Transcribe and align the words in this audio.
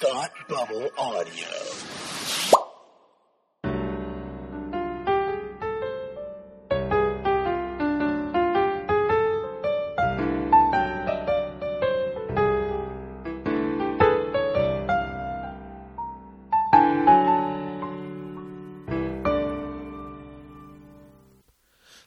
Thought 0.00 0.32
Bubble 0.48 0.88
Audio. 0.96 1.44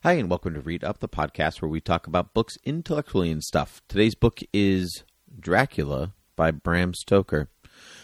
Hi, 0.02 0.14
and 0.14 0.32
welcome 0.32 0.56
to 0.56 0.62
Read 0.62 0.84
Up, 0.84 0.98
the 0.98 1.08
podcast 1.08 1.62
where 1.62 1.70
we 1.70 1.80
talk 1.80 2.08
about 2.08 2.34
books 2.34 2.58
intellectually 2.64 3.30
and 3.30 3.44
stuff. 3.44 3.84
Today's 3.88 4.16
book 4.16 4.40
is 4.52 5.04
Dracula 5.40 6.14
by 6.36 6.50
Bram 6.50 6.96
Stoker. 6.96 7.50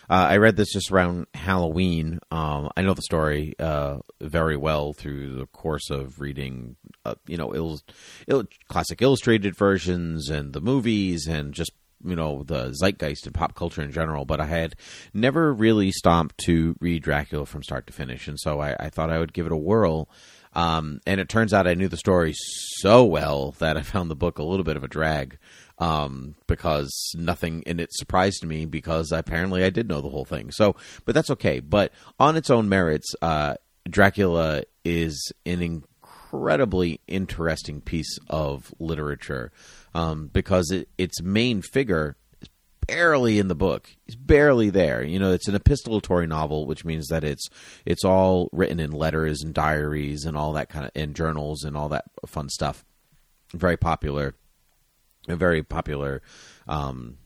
Uh, 0.09 0.27
I 0.29 0.37
read 0.37 0.55
this 0.55 0.73
just 0.73 0.91
around 0.91 1.27
Halloween. 1.35 2.19
Um, 2.31 2.69
I 2.75 2.81
know 2.81 2.95
the 2.95 3.01
story 3.03 3.53
uh, 3.59 3.99
very 4.19 4.57
well 4.57 4.93
through 4.93 5.35
the 5.35 5.45
course 5.45 5.89
of 5.91 6.19
reading, 6.19 6.77
uh, 7.05 7.15
you 7.27 7.37
know, 7.37 7.53
il- 7.53 7.81
il- 8.27 8.47
classic 8.67 9.01
illustrated 9.01 9.55
versions 9.55 10.29
and 10.29 10.53
the 10.53 10.61
movies 10.61 11.27
and 11.27 11.53
just 11.53 11.71
you 12.03 12.15
know 12.15 12.43
the 12.43 12.73
zeitgeist 12.73 13.25
and 13.25 13.35
pop 13.35 13.55
culture 13.55 13.81
in 13.81 13.91
general. 13.91 14.25
But 14.25 14.39
I 14.41 14.45
had 14.45 14.75
never 15.13 15.53
really 15.53 15.91
stopped 15.91 16.37
to 16.45 16.75
read 16.79 17.03
Dracula 17.03 17.45
from 17.45 17.61
start 17.61 17.85
to 17.87 17.93
finish, 17.93 18.27
and 18.27 18.39
so 18.39 18.59
I, 18.59 18.75
I 18.79 18.89
thought 18.89 19.11
I 19.11 19.19
would 19.19 19.33
give 19.33 19.45
it 19.45 19.51
a 19.51 19.57
whirl. 19.57 20.09
Um, 20.53 20.99
and 21.05 21.21
it 21.21 21.29
turns 21.29 21.53
out 21.53 21.67
I 21.67 21.75
knew 21.75 21.87
the 21.87 21.97
story 21.97 22.33
so 22.35 23.03
well 23.03 23.51
that 23.59 23.77
I 23.77 23.83
found 23.83 24.09
the 24.09 24.15
book 24.15 24.39
a 24.39 24.43
little 24.43 24.63
bit 24.63 24.77
of 24.77 24.83
a 24.83 24.87
drag 24.87 25.37
um, 25.79 26.35
because 26.47 27.13
nothing 27.15 27.63
in 27.63 27.79
it 27.79 27.93
surprised 27.93 28.45
me 28.45 28.65
because 28.65 29.11
apparently 29.11 29.63
I 29.63 29.69
did 29.69 29.87
know 29.87 30.01
the 30.01 30.09
whole 30.09 30.25
thing. 30.25 30.51
So, 30.51 30.75
but 31.05 31.15
that's 31.15 31.29
okay. 31.31 31.59
But 31.59 31.93
on 32.19 32.35
its 32.35 32.49
own 32.49 32.69
merits, 32.69 33.15
uh, 33.21 33.55
Dracula 33.89 34.63
is 34.83 35.31
an 35.45 35.61
incredibly 35.61 36.99
interesting 37.07 37.81
piece 37.81 38.19
of 38.29 38.73
literature 38.79 39.51
um, 39.93 40.29
because 40.31 40.69
it, 40.71 40.89
its 40.97 41.21
main 41.21 41.61
figure 41.61 42.17
is 42.41 42.49
barely 42.85 43.39
in 43.39 43.47
the 43.47 43.55
book. 43.55 43.89
He's 44.05 44.17
barely 44.17 44.69
there. 44.69 45.01
You 45.01 45.17
know, 45.17 45.31
it's 45.31 45.47
an 45.47 45.55
epistolatory 45.55 46.27
novel, 46.27 46.65
which 46.65 46.83
means 46.83 47.07
that 47.07 47.23
it's 47.23 47.47
it's 47.85 48.03
all 48.03 48.49
written 48.51 48.81
in 48.81 48.91
letters 48.91 49.41
and 49.43 49.53
diaries 49.53 50.25
and 50.25 50.35
all 50.35 50.53
that 50.53 50.69
kind 50.69 50.85
of 50.85 50.91
in 50.93 51.13
journals 51.13 51.63
and 51.63 51.77
all 51.77 51.89
that 51.89 52.05
fun 52.27 52.49
stuff. 52.49 52.83
Very 53.53 53.77
popular 53.77 54.35
a 55.31 55.37
very 55.37 55.63
popular 55.63 56.21
um, 56.67 57.17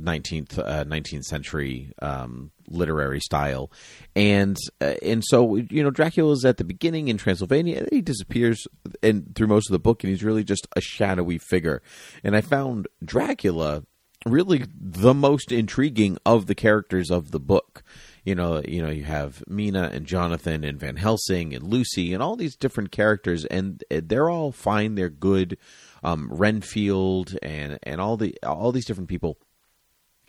19th 0.00 0.58
uh, 0.58 0.84
19th 0.84 1.24
century 1.24 1.92
um, 2.02 2.50
literary 2.68 3.20
style, 3.20 3.70
and 4.14 4.56
uh, 4.80 4.94
and 5.02 5.24
so 5.24 5.56
you 5.56 5.82
know 5.82 5.90
Dracula 5.90 6.32
is 6.32 6.44
at 6.44 6.58
the 6.58 6.64
beginning 6.64 7.08
in 7.08 7.16
Transylvania, 7.16 7.78
and 7.78 7.88
he 7.90 8.02
disappears 8.02 8.66
and 9.02 9.34
through 9.34 9.46
most 9.46 9.68
of 9.70 9.72
the 9.72 9.78
book, 9.78 10.04
and 10.04 10.10
he's 10.10 10.24
really 10.24 10.44
just 10.44 10.66
a 10.76 10.80
shadowy 10.80 11.38
figure. 11.38 11.82
And 12.22 12.36
I 12.36 12.42
found 12.42 12.88
Dracula 13.04 13.84
really 14.26 14.64
the 14.74 15.14
most 15.14 15.52
intriguing 15.52 16.18
of 16.26 16.46
the 16.46 16.54
characters 16.54 17.10
of 17.10 17.30
the 17.30 17.40
book. 17.40 17.82
You 18.24 18.34
know, 18.34 18.60
you 18.66 18.82
know, 18.82 18.90
you 18.90 19.04
have 19.04 19.42
Mina 19.46 19.90
and 19.92 20.04
Jonathan 20.04 20.64
and 20.64 20.80
Van 20.80 20.96
Helsing 20.96 21.54
and 21.54 21.62
Lucy 21.62 22.12
and 22.12 22.22
all 22.22 22.36
these 22.36 22.56
different 22.56 22.90
characters, 22.90 23.44
and 23.46 23.82
they're 23.88 24.28
all 24.28 24.52
fine. 24.52 24.96
They're 24.96 25.08
good 25.08 25.56
um, 26.02 26.28
Renfield 26.30 27.36
and 27.42 27.78
and 27.82 28.00
all 28.00 28.16
the 28.16 28.36
all 28.42 28.72
these 28.72 28.86
different 28.86 29.08
people, 29.08 29.38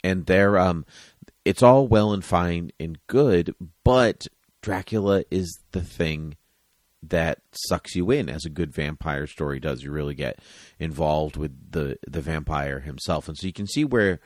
and 0.03 0.25
they're 0.25 0.57
um, 0.57 0.85
it's 1.45 1.63
all 1.63 1.87
well 1.87 2.13
and 2.13 2.23
fine 2.23 2.71
and 2.79 2.97
good, 3.07 3.55
but 3.83 4.27
Dracula 4.61 5.23
is 5.31 5.59
the 5.71 5.81
thing 5.81 6.35
that 7.03 7.39
sucks 7.51 7.95
you 7.95 8.11
in 8.11 8.29
as 8.29 8.45
a 8.45 8.49
good 8.49 8.73
vampire 8.73 9.27
story 9.27 9.59
does. 9.59 9.83
You 9.83 9.91
really 9.91 10.15
get 10.15 10.39
involved 10.79 11.37
with 11.37 11.71
the 11.71 11.97
the 12.07 12.21
vampire 12.21 12.79
himself, 12.81 13.27
and 13.27 13.37
so 13.37 13.47
you 13.47 13.53
can 13.53 13.67
see 13.67 13.85
where 13.85 14.19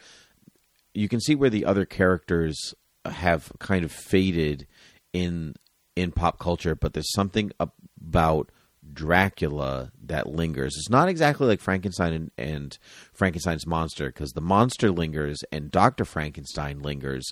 you 0.94 1.08
can 1.08 1.20
see 1.20 1.36
where 1.36 1.50
the 1.50 1.66
other 1.66 1.86
characters 1.86 2.74
have 3.06 3.52
kind 3.60 3.84
of 3.84 3.92
faded 3.92 4.68
in 5.14 5.56
in 5.96 6.12
pop 6.12 6.40
culture, 6.40 6.76
but 6.76 6.94
there's 6.94 7.12
something 7.14 7.52
about 7.60 8.52
Dracula 8.94 9.92
that 10.04 10.28
lingers. 10.28 10.76
It's 10.76 10.90
not 10.90 11.10
exactly 11.10 11.48
like 11.48 11.62
Frankenstein 11.62 12.14
and, 12.14 12.32
and 12.38 12.78
Frankenstein's 13.14 13.68
monster 13.68 14.08
because 14.08 14.32
the 14.32 14.42
monster 14.42 14.92
lingers 14.92 15.44
and 15.52 15.72
Doctor 15.72 16.06
Frankenstein 16.06 16.82
lingers. 16.82 17.32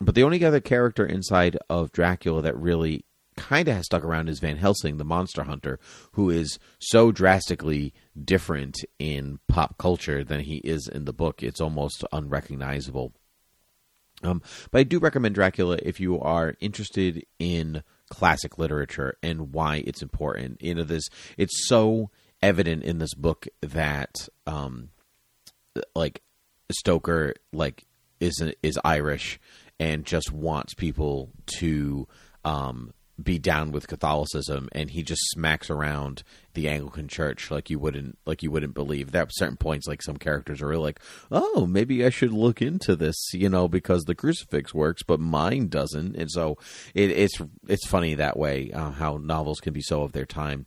But 0.00 0.14
the 0.14 0.24
only 0.24 0.44
other 0.44 0.60
character 0.60 1.06
inside 1.06 1.56
of 1.70 1.92
Dracula 1.92 2.42
that 2.42 2.56
really 2.56 3.04
kind 3.36 3.68
of 3.68 3.76
has 3.76 3.86
stuck 3.86 4.04
around 4.04 4.28
is 4.28 4.40
Van 4.40 4.56
Helsing, 4.56 4.96
the 4.96 5.04
monster 5.04 5.44
hunter, 5.44 5.78
who 6.12 6.30
is 6.30 6.58
so 6.78 7.12
drastically 7.12 7.92
different 8.22 8.76
in 8.98 9.38
pop 9.48 9.78
culture 9.78 10.24
than 10.24 10.40
he 10.40 10.56
is 10.58 10.88
in 10.88 11.04
the 11.04 11.12
book. 11.12 11.42
It's 11.42 11.60
almost 11.60 12.04
unrecognizable. 12.12 13.12
Um, 14.22 14.42
but 14.70 14.78
I 14.78 14.82
do 14.84 14.98
recommend 14.98 15.34
Dracula 15.34 15.78
if 15.82 16.00
you 16.00 16.20
are 16.20 16.54
interested 16.60 17.24
in 17.38 17.82
classic 18.10 18.58
literature 18.58 19.16
and 19.22 19.52
why 19.52 19.82
it's 19.86 20.02
important. 20.02 20.62
You 20.62 20.74
know, 20.74 20.84
this 20.84 21.08
it's 21.36 21.66
so 21.68 22.10
evident 22.42 22.84
in 22.84 22.98
this 22.98 23.14
book 23.14 23.46
that 23.60 24.28
um, 24.46 24.90
like 25.94 26.22
Stoker 26.70 27.34
like 27.52 27.84
isn't—is 28.20 28.78
Irish 28.84 29.38
and 29.78 30.04
just 30.04 30.32
wants 30.32 30.74
people 30.74 31.30
to 31.58 32.06
um, 32.44 32.93
be 33.22 33.38
down 33.38 33.70
with 33.70 33.86
Catholicism, 33.86 34.68
and 34.72 34.90
he 34.90 35.02
just 35.02 35.22
smacks 35.30 35.70
around 35.70 36.22
the 36.54 36.68
Anglican 36.68 37.08
Church 37.08 37.50
like 37.50 37.70
you 37.70 37.78
wouldn't 37.78 38.18
like 38.26 38.42
you 38.42 38.50
wouldn't 38.50 38.74
believe. 38.74 39.14
Are 39.14 39.26
certain 39.30 39.56
points 39.56 39.86
like 39.86 40.02
some 40.02 40.16
characters 40.16 40.60
are 40.60 40.68
really 40.68 40.82
like, 40.82 41.00
oh, 41.30 41.66
maybe 41.66 42.04
I 42.04 42.10
should 42.10 42.32
look 42.32 42.60
into 42.60 42.96
this, 42.96 43.16
you 43.32 43.48
know, 43.48 43.68
because 43.68 44.04
the 44.04 44.14
crucifix 44.14 44.74
works, 44.74 45.02
but 45.02 45.20
mine 45.20 45.68
doesn't, 45.68 46.16
and 46.16 46.30
so 46.30 46.58
it, 46.94 47.10
it's 47.10 47.40
it's 47.68 47.86
funny 47.86 48.14
that 48.14 48.36
way 48.36 48.70
uh, 48.72 48.90
how 48.90 49.16
novels 49.16 49.60
can 49.60 49.72
be 49.72 49.82
so 49.82 50.02
of 50.02 50.12
their 50.12 50.26
time. 50.26 50.66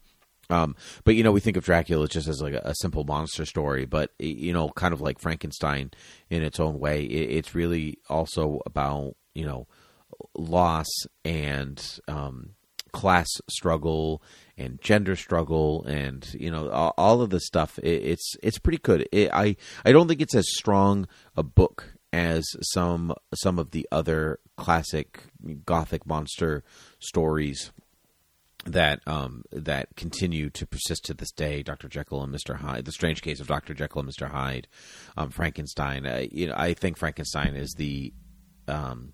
Um, 0.50 0.76
but 1.04 1.16
you 1.16 1.24
know, 1.24 1.32
we 1.32 1.42
think 1.42 1.58
of 1.58 1.66
Dracula 1.66 2.08
just 2.08 2.28
as 2.28 2.42
like 2.42 2.54
a, 2.54 2.62
a, 2.64 2.76
simple 2.76 3.04
monster 3.04 3.46
story, 3.46 3.86
but 3.86 4.12
you 4.18 4.54
know, 4.54 4.70
kind 4.70 4.94
of 4.94 5.02
like 5.02 5.20
Frankenstein 5.20 5.92
in 6.30 6.42
its 6.42 6.60
own 6.60 6.80
way. 6.80 7.04
It, 7.04 7.32
it's 7.32 7.54
really 7.54 8.00
also 8.08 8.62
about 8.66 9.18
you 9.36 9.46
know 9.46 9.68
loss 10.36 10.88
and 11.26 12.00
um, 12.08 12.52
class 12.92 13.28
struggle 13.50 14.22
and 14.58 14.82
gender 14.82 15.16
struggle 15.16 15.84
and 15.86 16.34
you 16.34 16.50
know 16.50 16.70
all, 16.70 17.22
of 17.22 17.30
the 17.30 17.40
stuff 17.40 17.78
it, 17.80 18.04
it's 18.04 18.36
it's 18.42 18.58
pretty 18.58 18.78
good 18.80 19.08
it, 19.12 19.30
i 19.34 19.56
i 19.86 19.92
don't 19.92 20.08
think 20.08 20.22
it's 20.22 20.36
as 20.36 20.48
strong 20.56 21.08
a 21.36 21.44
book 21.44 21.94
as 22.14 22.46
some 22.62 23.14
some 23.36 23.60
of 23.60 23.72
the 23.72 23.88
other 23.92 24.40
classic 24.56 25.24
gothic 25.66 26.06
monster 26.06 26.64
stories 27.00 27.72
that 28.66 29.02
um, 29.08 29.44
that 29.52 29.96
continue 29.96 30.50
to 30.50 30.66
persist 30.66 31.06
to 31.06 31.14
this 31.14 31.32
day. 31.32 31.64
Doctor 31.64 31.88
Jekyll 31.88 32.24
and 32.24 32.32
Mister 32.32 32.56
Hyde, 32.56 32.86
the 32.86 32.92
strange 32.92 33.22
case 33.22 33.40
of 33.40 33.48
Doctor 33.48 33.74
Jekyll 33.74 34.00
and 34.00 34.08
Mister 34.08 34.28
Hyde, 34.28 34.68
um, 35.16 35.30
Frankenstein. 35.30 36.06
Uh, 36.06 36.26
you 36.32 36.48
know, 36.48 36.56
I 36.58 36.74
think 36.74 36.98
Frankenstein 36.98 37.56
is 37.56 37.76
the 37.78 38.14
um, 38.68 39.14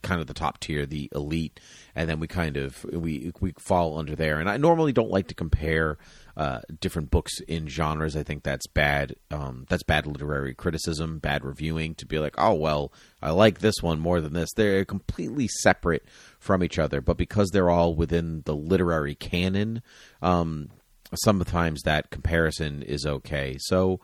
kind 0.00 0.20
of 0.20 0.26
the 0.26 0.34
top 0.34 0.60
tier, 0.60 0.86
the 0.86 1.10
elite, 1.14 1.60
and 1.94 2.08
then 2.08 2.20
we 2.20 2.26
kind 2.26 2.56
of 2.56 2.84
we 2.84 3.32
we 3.40 3.52
fall 3.58 3.98
under 3.98 4.16
there. 4.16 4.40
And 4.40 4.48
I 4.48 4.56
normally 4.56 4.92
don't 4.92 5.10
like 5.10 5.28
to 5.28 5.34
compare 5.34 5.98
uh, 6.36 6.60
different 6.80 7.10
books 7.10 7.40
in 7.40 7.68
genres. 7.68 8.16
I 8.16 8.22
think 8.22 8.42
that's 8.42 8.66
bad. 8.66 9.16
Um, 9.30 9.66
that's 9.68 9.82
bad 9.82 10.06
literary 10.06 10.54
criticism, 10.54 11.18
bad 11.18 11.44
reviewing. 11.44 11.94
To 11.96 12.06
be 12.06 12.18
like, 12.18 12.34
oh 12.38 12.54
well, 12.54 12.92
I 13.20 13.30
like 13.30 13.58
this 13.58 13.82
one 13.82 14.00
more 14.00 14.20
than 14.20 14.32
this. 14.32 14.52
They're 14.54 14.84
completely 14.84 15.48
separate 15.48 16.04
from 16.38 16.64
each 16.64 16.78
other, 16.78 17.00
but 17.00 17.16
because 17.16 17.50
they're 17.50 17.70
all 17.70 17.94
within 17.94 18.42
the 18.46 18.56
literary 18.56 19.14
canon, 19.14 19.82
um, 20.22 20.70
sometimes 21.14 21.82
that 21.82 22.10
comparison 22.10 22.82
is 22.82 23.04
okay. 23.06 23.56
So. 23.58 24.00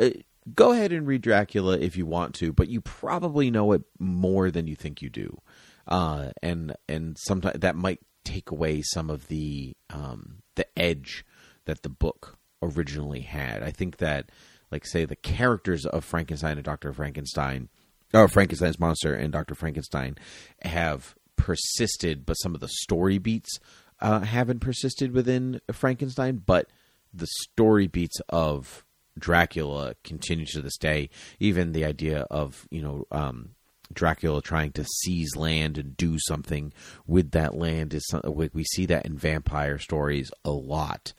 Uh, 0.00 0.08
go 0.54 0.72
ahead 0.72 0.92
and 0.92 1.06
read 1.06 1.22
Dracula 1.22 1.78
if 1.78 1.96
you 1.96 2.06
want 2.06 2.34
to, 2.36 2.52
but 2.52 2.68
you 2.68 2.80
probably 2.80 3.50
know 3.50 3.72
it 3.72 3.82
more 3.98 4.50
than 4.50 4.66
you 4.66 4.76
think 4.76 5.02
you 5.02 5.10
do, 5.10 5.40
uh, 5.88 6.30
and 6.42 6.74
and 6.88 7.16
sometimes 7.18 7.60
that 7.60 7.76
might 7.76 8.00
take 8.24 8.50
away 8.50 8.82
some 8.82 9.10
of 9.10 9.28
the 9.28 9.76
um, 9.90 10.42
the 10.54 10.66
edge 10.78 11.24
that 11.64 11.82
the 11.82 11.88
book 11.88 12.38
originally 12.62 13.20
had. 13.20 13.62
I 13.62 13.70
think 13.70 13.98
that, 13.98 14.30
like, 14.70 14.86
say 14.86 15.04
the 15.04 15.16
characters 15.16 15.86
of 15.86 16.04
Frankenstein 16.04 16.58
and 16.58 16.64
Doctor 16.64 16.92
Frankenstein, 16.92 17.68
or 18.14 18.28
Frankenstein's 18.28 18.78
monster 18.80 19.14
and 19.14 19.32
Doctor 19.32 19.54
Frankenstein, 19.54 20.16
have 20.62 21.14
persisted, 21.36 22.24
but 22.24 22.34
some 22.34 22.54
of 22.54 22.60
the 22.60 22.68
story 22.68 23.18
beats 23.18 23.58
uh, 24.00 24.20
haven't 24.20 24.60
persisted 24.60 25.12
within 25.12 25.60
Frankenstein, 25.72 26.42
but 26.44 26.68
the 27.12 27.28
story 27.42 27.86
beats 27.86 28.20
of 28.28 28.84
Dracula 29.18 29.94
continues 30.04 30.50
to 30.52 30.62
this 30.62 30.76
day. 30.76 31.10
Even 31.38 31.72
the 31.72 31.84
idea 31.84 32.20
of 32.30 32.66
you 32.70 32.82
know 32.82 33.06
um, 33.10 33.50
Dracula 33.92 34.42
trying 34.42 34.72
to 34.72 34.84
seize 34.84 35.36
land 35.36 35.78
and 35.78 35.96
do 35.96 36.18
something 36.18 36.72
with 37.06 37.32
that 37.32 37.54
land 37.54 37.94
is 37.94 38.06
some- 38.08 38.22
we 38.52 38.64
see 38.64 38.86
that 38.86 39.06
in 39.06 39.16
vampire 39.16 39.78
stories 39.78 40.30
a 40.44 40.50
lot. 40.50 41.12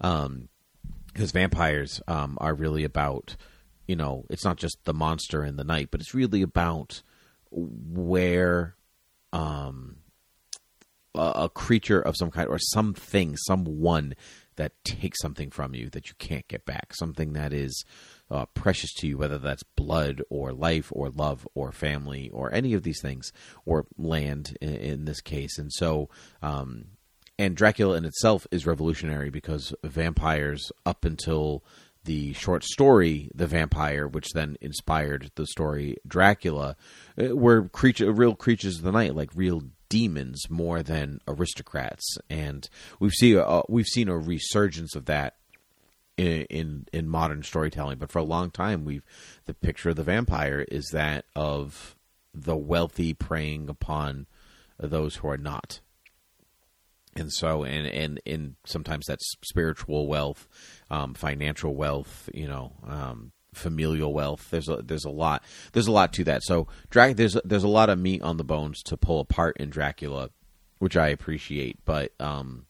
Um, 0.00 0.48
because 1.12 1.32
vampires 1.32 2.00
um, 2.06 2.38
are 2.40 2.54
really 2.54 2.84
about 2.84 3.36
you 3.86 3.96
know 3.96 4.24
it's 4.30 4.44
not 4.44 4.56
just 4.56 4.78
the 4.84 4.94
monster 4.94 5.44
in 5.44 5.56
the 5.56 5.64
night 5.64 5.88
but 5.90 6.00
it's 6.00 6.14
really 6.14 6.40
about 6.40 7.02
where 7.50 7.96
um, 8.60 8.78
a, 11.44 11.48
creature 11.48 12.00
of 12.00 12.16
some 12.16 12.30
kind 12.30 12.48
or 12.48 12.58
something 12.58 13.36
someone 13.36 14.14
that 14.56 14.72
takes 14.84 15.20
something 15.20 15.50
from 15.50 15.74
you 15.74 15.88
that 15.90 16.08
you 16.08 16.14
can't 16.18 16.46
get 16.48 16.66
back. 16.66 16.94
Something 16.94 17.32
that 17.32 17.52
is 17.52 17.84
uh, 18.30 18.46
precious 18.46 18.92
to 18.94 19.08
you 19.08 19.18
whether 19.18 19.38
that's 19.38 19.62
blood 19.62 20.22
or 20.28 20.52
life 20.52 20.92
or 20.92 21.08
love 21.08 21.48
or 21.54 21.72
family 21.72 22.30
or 22.30 22.52
any 22.52 22.74
of 22.74 22.82
these 22.82 23.00
things 23.00 23.32
or 23.64 23.86
land 23.96 24.56
in, 24.60 24.74
in 24.74 25.04
this 25.04 25.20
case. 25.20 25.58
And 25.58 25.72
so 25.72 26.08
um, 26.42 26.84
and 27.38 27.56
Dracula 27.56 27.96
in 27.96 28.04
itself 28.04 28.46
is 28.50 28.66
revolutionary 28.66 29.30
because 29.30 29.72
vampires 29.82 30.70
up 30.84 31.06
until 31.06 31.64
the 32.04 32.34
short 32.34 32.64
story 32.64 33.30
The 33.34 33.46
Vampire 33.46 34.06
which 34.06 34.28
then 34.34 34.56
inspired 34.60 35.30
the 35.36 35.46
story 35.46 35.96
Dracula 36.06 36.76
uh, 37.18 37.34
were 37.34 37.68
creature 37.68 38.12
real 38.12 38.34
creatures 38.34 38.76
of 38.76 38.82
the 38.82 38.92
night 38.92 39.14
like 39.14 39.30
real 39.34 39.62
demons 39.90 40.48
more 40.48 40.82
than 40.82 41.20
aristocrats. 41.28 42.16
And 42.30 42.66
we've 42.98 43.12
seen 43.12 43.36
uh, 43.36 43.62
we've 43.68 43.86
seen 43.86 44.08
a 44.08 44.16
resurgence 44.16 44.96
of 44.96 45.04
that 45.04 45.36
in, 46.16 46.42
in 46.44 46.86
in 46.94 47.08
modern 47.08 47.42
storytelling. 47.42 47.98
But 47.98 48.10
for 48.10 48.20
a 48.20 48.24
long 48.24 48.50
time 48.50 48.86
we've 48.86 49.04
the 49.44 49.52
picture 49.52 49.90
of 49.90 49.96
the 49.96 50.02
vampire 50.02 50.64
is 50.70 50.88
that 50.92 51.26
of 51.36 51.96
the 52.32 52.56
wealthy 52.56 53.12
preying 53.12 53.68
upon 53.68 54.26
those 54.78 55.16
who 55.16 55.28
are 55.28 55.36
not. 55.36 55.80
And 57.16 57.30
so 57.30 57.64
and 57.64 57.86
and 57.86 58.20
and 58.24 58.54
sometimes 58.64 59.06
that's 59.06 59.34
spiritual 59.44 60.06
wealth 60.06 60.48
um, 60.90 61.12
financial 61.12 61.74
wealth 61.74 62.30
you 62.32 62.46
know 62.46 62.72
um, 62.86 63.32
familial 63.52 64.12
wealth 64.12 64.48
there's 64.50 64.68
a 64.68 64.76
there's 64.76 65.04
a 65.04 65.10
lot 65.10 65.42
there's 65.72 65.86
a 65.86 65.92
lot 65.92 66.12
to 66.12 66.24
that 66.24 66.42
so 66.42 66.68
Drac 66.88 67.16
there's 67.16 67.36
there's 67.44 67.64
a 67.64 67.68
lot 67.68 67.90
of 67.90 67.98
meat 67.98 68.22
on 68.22 68.36
the 68.36 68.44
bones 68.44 68.82
to 68.82 68.96
pull 68.96 69.20
apart 69.20 69.56
in 69.58 69.70
Dracula 69.70 70.30
which 70.78 70.96
I 70.96 71.08
appreciate 71.08 71.78
but 71.84 72.12
um 72.20 72.66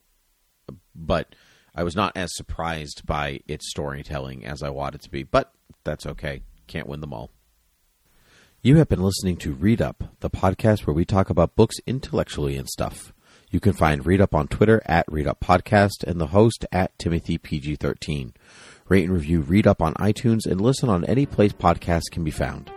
but 0.95 1.35
I 1.75 1.83
was 1.83 1.95
not 1.95 2.17
as 2.17 2.31
surprised 2.35 3.07
by 3.07 3.41
its 3.47 3.71
storytelling 3.71 4.45
as 4.45 4.63
I 4.63 4.71
wanted 4.71 5.03
to 5.03 5.11
be 5.11 5.23
but 5.23 5.53
that's 5.85 6.07
okay 6.07 6.43
can't 6.67 6.89
win 6.89 7.01
them 7.01 7.13
all 7.13 7.31
you 8.63 8.77
have 8.77 8.91
been 8.91 9.03
listening 9.03 9.39
to 9.39 9.55
Read 9.55 9.81
Up, 9.81 10.05
the 10.21 10.29
podcast 10.29 10.87
where 10.87 10.93
we 10.93 11.07
talk 11.07 11.31
about 11.31 11.57
books 11.57 11.77
intellectually 11.87 12.59
and 12.59 12.69
stuff. 12.69 13.15
You 13.51 13.59
can 13.59 13.73
find 13.73 14.05
Read 14.05 14.21
Up 14.21 14.35
on 14.35 14.49
Twitter 14.49 14.83
at 14.85 15.11
Read 15.11 15.27
Up 15.27 15.41
Podcast 15.41 16.05
and 16.07 16.21
the 16.21 16.27
host 16.27 16.67
at 16.71 16.97
Timothy 16.99 17.39
PG13. 17.39 18.35
Rate 18.91 19.05
and 19.05 19.15
review 19.15 19.41
Read 19.43 19.67
Up 19.69 19.81
on 19.81 19.95
iTunes 19.95 20.47
and 20.47 20.61
listen 20.61 20.89
on 20.89 21.05
any 21.05 21.25
place 21.25 21.53
podcasts 21.53 22.11
can 22.11 22.25
be 22.25 22.33
found. 22.33 22.71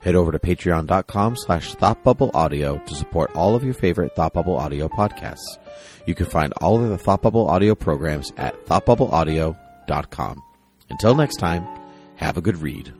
Head 0.00 0.14
over 0.14 0.32
to 0.32 0.38
patreon.com 0.38 1.36
slash 1.36 1.74
thoughtbubbleaudio 1.74 2.86
to 2.86 2.94
support 2.94 3.30
all 3.36 3.54
of 3.54 3.62
your 3.62 3.74
favorite 3.74 4.16
Thought 4.16 4.32
Bubble 4.32 4.56
Audio 4.56 4.88
podcasts. 4.88 5.58
You 6.06 6.14
can 6.14 6.26
find 6.26 6.54
all 6.62 6.82
of 6.82 6.88
the 6.88 6.96
Thought 6.98 7.22
Bubble 7.22 7.48
Audio 7.48 7.74
programs 7.74 8.32
at 8.38 8.64
thoughtbubbleaudio.com. 8.66 10.42
Until 10.88 11.14
next 11.14 11.36
time, 11.36 11.66
have 12.16 12.38
a 12.38 12.42
good 12.42 12.56
read. 12.56 12.97